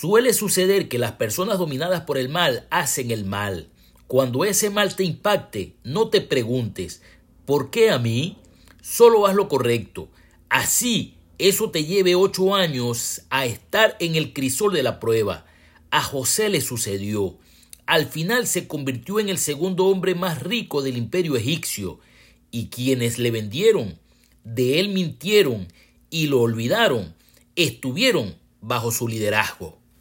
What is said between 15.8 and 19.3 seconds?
A José le sucedió. Al final se convirtió en